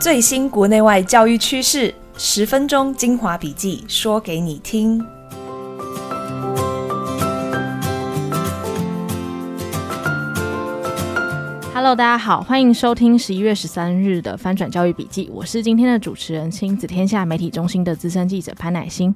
[0.00, 4.98] 最新国内外教育趋势，十分钟精华笔记，说给你听。
[11.74, 15.28] Hello，大家好，欢迎收听十一月十三日的翻转教育笔记。
[15.30, 19.14] 我是今天的主持人，亲子天下媒体中心的资深记者潘乃欣。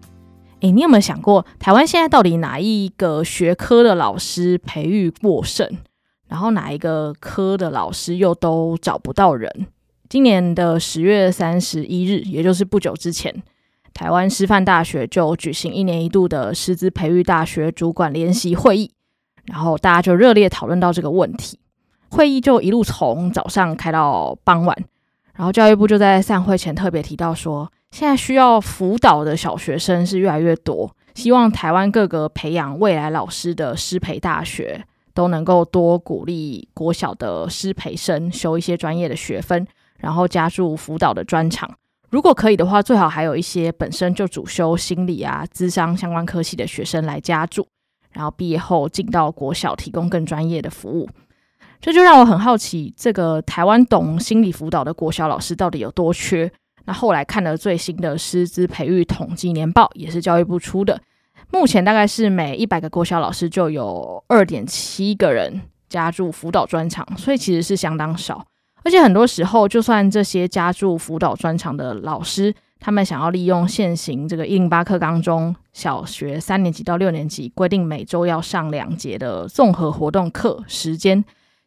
[0.60, 5.66] 诶，你有没有想过，台湾现在到底哪一个学科的老师培育过剩，
[6.28, 9.68] 然后哪一个科的老师又都找不到人？
[10.14, 13.34] 今年的十月三十一日，也就是不久之前，
[13.92, 18.92] 台湾师范大学就举行一年一度的师资培育大学主管联席会议，
[19.46, 21.58] 然后大家就热烈讨论到这个问题。
[22.10, 24.84] 会议就一路从早上开到傍晚，
[25.34, 39.66] 然后教育部就在散会前特别提到说，现在需要辅导的小学生是越来越多，希望台湾各个培养未来老师的师培大学都能够多鼓励国小的师培生修一些专业的学分，
[39.98, 41.70] 然后加入辅导的专长。
[42.10, 47.66] 如果可以的话，最好还有一些本身就主修心理啊、智商相关科系的学生来加入，
[48.12, 51.08] 然后毕业后进到国小提供更专业的服务。
[51.80, 56.50] 这就让我很好奇，这个台湾懂心理辅导的国小老师到底有多缺？
[56.84, 61.00] 那后来看了最新的师资培育统计年报，也是教育部出的，
[61.50, 68.46] 目前大概是每一百个国小老师就有二点七个人加入辅导专长，所以其实是相当少。
[68.84, 81.24] 而且很多时候，就算这些加入辅导专长的老师，他们想要利用现行这个一零八课纲中小学三年级到六年级规定每周要上两节的综合活动课时间。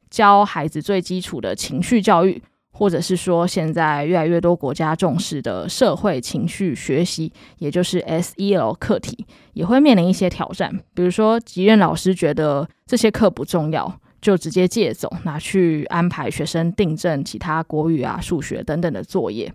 [0.09, 10.71] 教孩子最基础的情绪教育，或者是说现在越来越多国家重视的社会情绪学习，也就是 SEL 课题，也会面临一些挑战。
[10.93, 19.53] 比如说，即任老师觉得这些课不重要，就直接借走，拿去安排学生订正其他国语啊、数学等等的作业。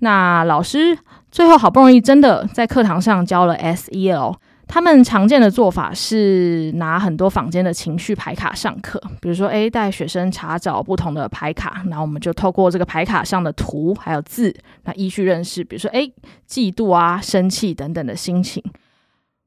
[0.00, 0.98] 那老师
[1.30, 4.34] 最后好不容易真的在课堂上教了 SEL。
[4.66, 14.52] 他们常见的做法是拿很多坊间的情绪牌卡上课，比如说，诶，带学生查找不同的牌卡，然后我们就透过这个牌卡上的图还有字，
[14.82, 16.12] 那依序认识，比如说，诶，
[16.48, 18.60] 嫉妒啊、生气等等的心情。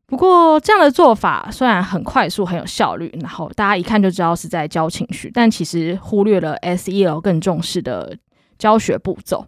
[0.07, 8.17] 不过，这样的做法虽然很快速、很有效率，然后大家一看就知道是在教情绪，但其实忽略了 SEL 更重视的
[8.57, 9.45] 教学步骤。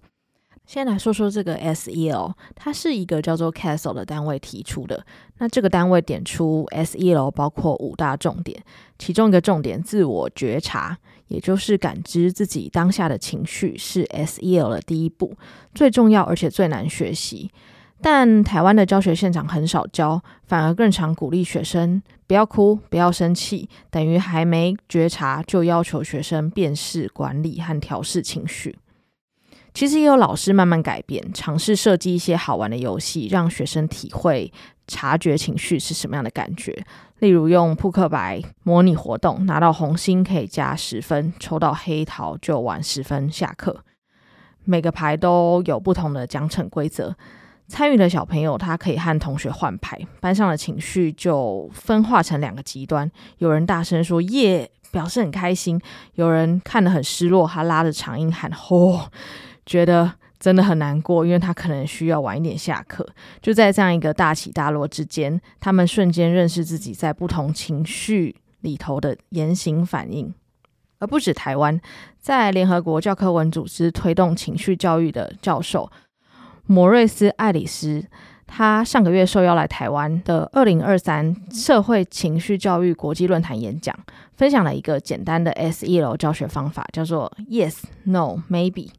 [0.65, 5.03] 先来说说这个 SEL，它是一个叫做 Castle 的单位提出的。
[5.37, 8.61] 那这个单位点出 SEL 包括五大重点，
[8.99, 10.97] 其中一个重点自我觉察，
[11.29, 15.35] 也就是感知自己当下的情绪，是 SEL 的第一步，
[15.73, 17.49] 最重要而且最难学习。
[18.01, 28.77] 但台湾的教学现场很少教，反而更常鼓励学生不要哭、不要生气，等于还没觉察就要求学生辨识、管理和调试情绪。
[29.73, 34.51] 其实也有老师慢慢改变，尝试设计一些好玩的游戏，让学生体会
[34.87, 36.83] 察觉情绪是什么样的感觉。
[37.19, 43.83] 例如用扑克牌模拟活动，拿到红心可以加十分，抽到黑桃就晚十分下课。
[44.63, 47.15] 每个牌都有不同的奖惩规则，
[47.69, 55.77] 参与的小朋友他可以和同学换牌，班上的情绪就分化成两个极端：有人大声说耶，表示很开心；
[56.15, 59.07] 有人看得很失落，他拉着长音喊吼。
[59.65, 63.07] 觉得真的很难过，因为他可能需要晚一点下课。
[63.39, 70.33] 就在这样一个大起大落之间，他们瞬间认识自己在不同情绪里头的言行反应。
[70.97, 71.79] 而不止台湾，
[72.19, 75.89] 在联合国教科文组织推动情绪教育的教授
[76.71, 78.05] 摩瑞斯·艾里斯，
[78.45, 83.97] 他上个月受邀来台湾的二零二三社会情绪教育国际论坛演讲，
[84.33, 88.89] 分享了一个简单的 SEL 教学方法，叫做 Yes, No, Maybe。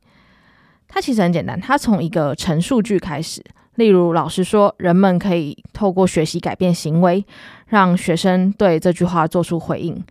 [0.88, 3.40] 它其实很简单，它从一个陈述句开始，
[3.76, 7.24] 例如老师说，人们可以透过学习改变行为，
[7.68, 10.04] 让学生对这句话做出回应。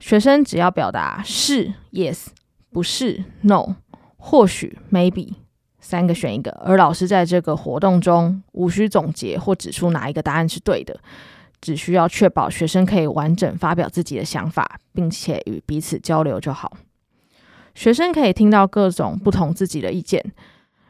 [0.00, 2.26] 学生只要表达是 yes，
[2.72, 3.76] 不是 no，
[4.16, 5.34] 或许 maybe，
[5.84, 10.98] 三个选一个，而老师在这个活动中无需总结或指出哪一个答案是对的，
[11.60, 16.74] 只需要确保学生可以完整发表自己的想法，并且与彼此交流就好。
[17.74, 20.24] 学生可以听到各种不同自己的意见，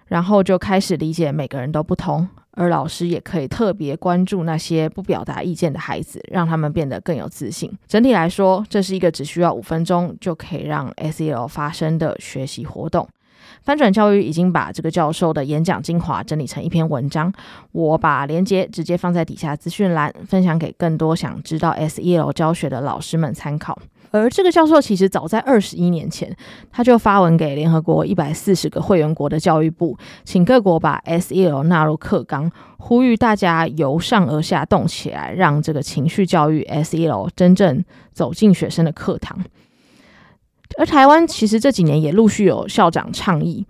[0.06, 2.28] 然后就开始理解每个人都不同。
[2.52, 7.68] 而老师也可以特别关注那些不表达意见的孩子，让他们变得更有自信。
[7.88, 13.08] 整体来说，这是一个只需要五分钟就可以让 SEL 发生的学习活动。
[13.62, 17.32] 翻转教育已经把这个教授的演讲精华整理成一篇文章，
[17.72, 23.78] 我把链接直接放在底下资讯栏，分享给更多想知道 SEL 教学的老师们参考。
[24.10, 26.36] 而这个教授其实早在二十一年前，
[26.70, 39.36] 他就发文给联合国一百四十个会员国的教育部，请各国把 SEL 纳入课纲，呼吁大家由上而下动起来，让这个情绪教育 SEL 真正走进学生的课堂。
[40.78, 43.66] 而台湾其实这几年也陆续有校长倡议。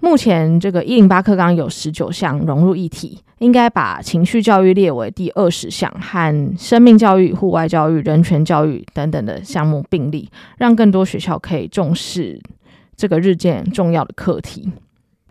[0.00, 12.38] 目前这个一零八课纲有十九项融入一体，应该把情绪教育列为第二十项，和生命教育、户外教育、人权教育等等的项目并立，让更多学校可以重视
[12.94, 14.70] 这个日渐重要的课题。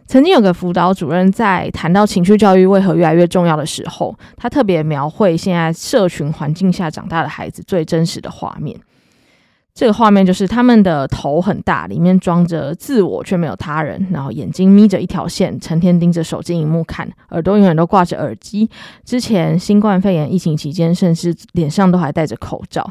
[0.08, 8.76] 曾经有个辅导主任在谈到情绪教育为何越来越重要的时候，他特别描绘现在社群环境下长大的孩子最真实的画面。
[9.74, 18.70] 这个画面就是他们的头很大，里面装着自我却没有他人，然后眼睛眯着一条线，成天盯着手机荧幕看，耳朵永远都挂着耳机。
[19.04, 22.88] 之前新冠肺炎疫情期间，甚至脸上都还戴着口罩。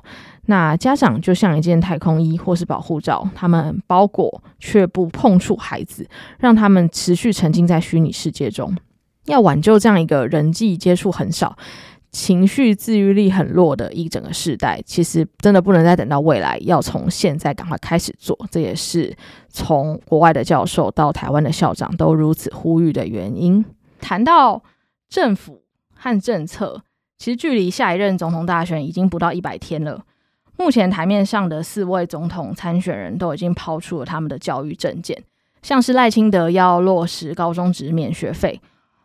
[0.46, 6.04] 那家长就像一件太空衣或是保护罩，他们包裹却不碰触孩子，
[6.40, 8.76] 让他们持续沉浸在虚拟世界中。
[9.26, 11.56] 要挽救这样一个人际接触很少，
[12.12, 18.38] 情绪自愈力很弱的一整个世代，其实真的不能再等到未来，要从现在赶快开始做。
[18.50, 19.16] 这也是
[19.48, 23.64] 从国外的教授到台湾的校长都如此呼吁的原因。
[23.98, 24.62] 谈到
[25.08, 25.62] 政府
[25.94, 26.82] 和政策，
[27.16, 30.04] 其实距离下一任总统大选已经不到一百天了。
[30.58, 35.24] 目前台面上的四位总统参选人都已经抛出了他们的教育政见，
[35.62, 38.60] 像是赖清德要落实高中职免学费。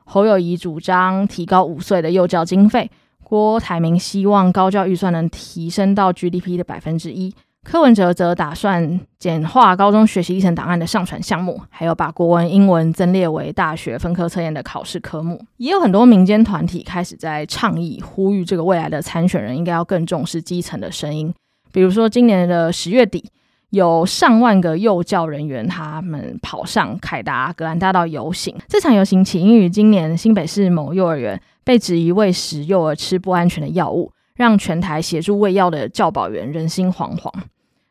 [0.10, 2.90] 侯友宜主张提高五岁的幼教经费，
[3.26, 15.44] 郭台铭希望高教预算能提升到 GDP 的百分之一，柯文哲则打算简化高中学习历程档案的上传项目，还有把国文、英文增列为大学分科测验的考试科目。
[15.58, 21.34] 也有很多民间团体开始在倡议，呼吁这个未来的参选人应该要更重视基层的声音，
[21.74, 23.26] 比如说今年的十月底。
[23.72, 28.56] 有上万个幼教人员，他们跑上凯达格兰大道游行。
[28.70, 37.30] 这场游行起因于今年新北市某幼儿园被质疑喂食幼儿吃不安全的药物，让全台协助喂药的教保员人心惶惶。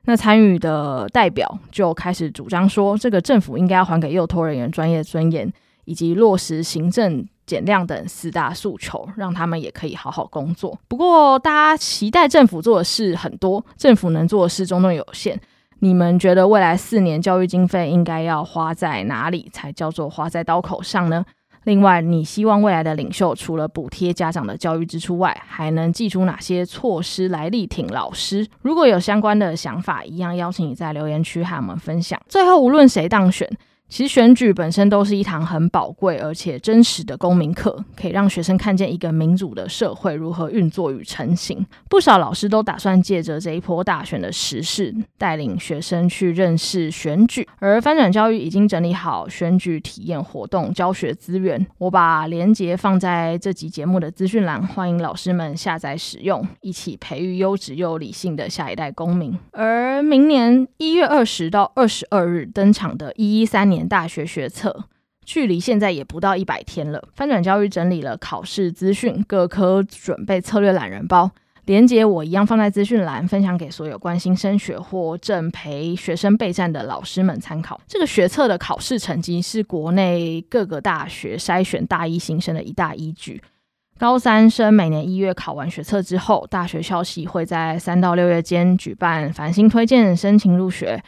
[0.07, 5.53] 那参与的代表就开始主张说，这个政府应该要还给幼托人员专业尊严，
[5.85, 10.79] 以及落实行政减量等四大诉求，让他们也可以好好工作。
[10.89, 15.39] 不过，大家期待政府做的事很多，政府能做的事终究有限。
[15.81, 21.25] 你们觉得未来四年教育经费应该要花在哪里才叫做花在刀口上呢？
[21.65, 28.47] 另外，你希望未来的领袖除了补贴家长的教育支出外，还能寄出哪些措施来力挺老师？
[28.63, 32.21] 如果有相关的想法，一样邀请你在留言区和我们分享。
[32.29, 33.51] 最后，无论谁当选。
[33.89, 41.65] 其实选举本身都是一堂很宝贵而且真实的公民课，可以让学生看见一个民主的社会如何运作与成型。
[41.89, 47.47] 不少老师都打算借着这一波大选的时事，带领学生去认识选举。
[47.61, 59.39] 而翻转教育已经整理好选举体验活动教学资源，我把链接放在这集节目的资讯栏，欢迎老师们下载使用，一起培育优质又理性的下一代公民。
[59.53, 63.76] 而明年一月二十到二十二日登场的一一三年。
[63.77, 64.85] 年大学学测
[65.25, 67.09] 距离现在也不到一百天了。
[67.15, 71.31] 翻转教育整理了考试资讯、各科准备策略懒人包，
[71.65, 77.81] 连接我一样放在资讯栏，分享给所有关心升学或正陪学生备战的老师们参考。
[77.89, 83.43] 这个学测的考试成绩是国内各个大学筛选大一新生的一大依据。
[83.99, 91.03] 高三生每年一月考完学测之后，大学校系会在三到六月间举办繁星推荐申请入学。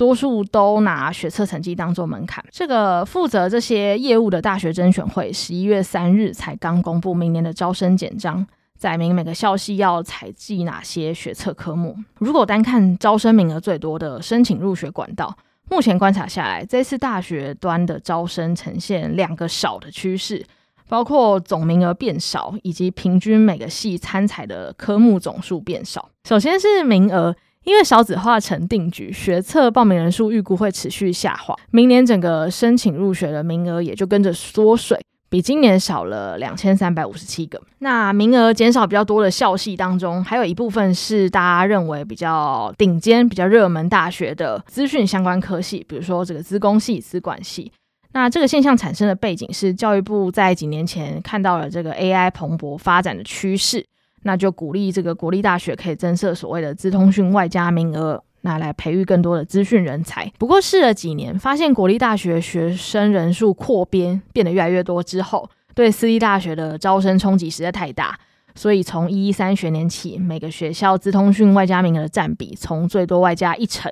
[0.00, 2.42] 多数都拿学测成绩当做门槛。
[2.50, 8.46] 这个负责这些业务的大学甄选会，十一月三日才刚公布明年的招生简章，
[8.78, 11.94] 载明每个校系要采计哪些学测科目。
[12.16, 15.36] 如果单看招生名额最多的申请入学管道，
[15.68, 20.42] 目前观察下来，这次大学端的招生呈现两个少的趋势，
[20.88, 26.08] 包括总名额变少，以及平均每个系参采的科目总数变少。
[26.24, 27.36] 首先是名额。
[27.64, 34.98] 因为少子化成定局，学测报名人数预估会持续下滑，明年整个申请入学的名额也就跟着缩水，
[35.28, 37.60] 比今年少了两千三百五十七个。
[37.80, 47.70] 那名额减少比较多的校系当中，还有一部分是大家认为比较顶尖、比较热门大学的资讯相关科系，比如说这个资工系、资管系。
[48.12, 53.86] 那这个现象产生的背景是，教育部在几年前看到了这个 AI 蓬勃发展的趋势。
[54.22, 60.30] 那就鼓励这个国立大学可以增设所谓的资通讯外加名额，拿来培育更多的资讯人才。
[60.38, 68.18] 不过试了几年，发现国立大学学生人数扩编变得越来越多之后，对私立大学的招生冲击实在太大，
[68.54, 73.90] 所以从一一三学年起，每个学校资通讯外加名额的占比从最多外加一成，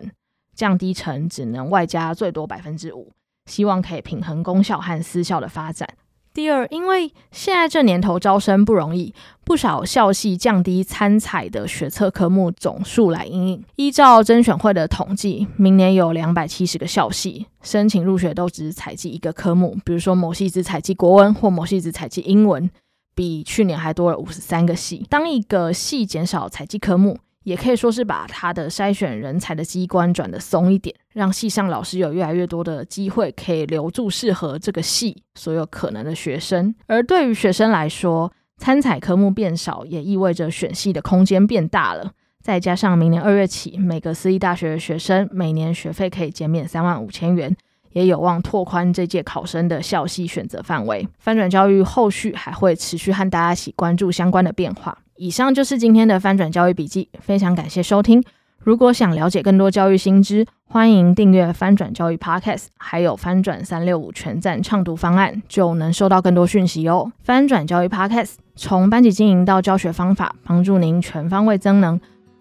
[0.54, 3.12] 降低成只能外加最多百分之五，
[3.46, 5.88] 希望可以平衡公校和私校的发展。
[6.34, 9.12] 第二，因为现在这年头招生不容易，
[9.44, 13.64] 不少校系降低参采的学测科目总数来应应。
[13.76, 22.70] 依照甄选会的统计，明年有两百七十个校系申请入学都只采计一个科目，比如说某系只采计国文，或某系只采计英文，
[23.16, 25.04] 比去年还多了五十三个系。
[25.10, 27.18] 当一个系减少采计科目，
[27.48, 36.74] 也可以说是把他的筛选人才的机关转得松一点，让系上老师有越来越多的机会可以留住适合这个系所有可能的学生。
[36.86, 42.12] 而对于学生来说，参采科目变少，也意味着选系的空间变大了。
[42.42, 47.56] 再加上明年二月起，每个私立大学的学生每年学费可以减免三万五千元，
[47.92, 51.06] 也有望拓宽这届考生的校系选择范围。
[51.18, 54.96] 翻转教育后续还会持续和大家一起关注相关的变化。
[55.16, 58.22] 以上就是今天的翻转教育笔记，非常感谢收听。
[58.58, 67.10] 如果想了解更多教育新知，欢迎订阅翻转教育 Podcast，还有翻转三六五全站畅读方案，就能收到更多讯息哦。
[67.22, 71.98] 翻转教育 Podcast 从班级经营到教学方法，帮助您全方位增能。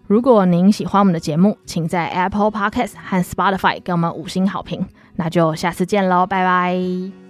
[0.08, 4.84] 如果您喜欢我们的节目，请在 Apple Podcast 和 Spotify 给我们五星好评。
[5.16, 7.27] 那就下次见喽，拜拜。